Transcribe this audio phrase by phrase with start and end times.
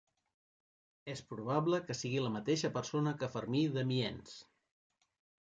[1.13, 4.35] És probable que sigui la mateixa persona que Fermí d'Amiens.